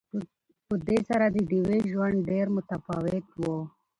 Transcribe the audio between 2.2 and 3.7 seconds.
ډېر متفاوت وو